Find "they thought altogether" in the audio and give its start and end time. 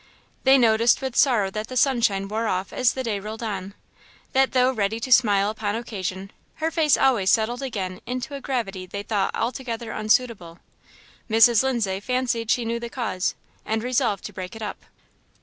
8.87-9.91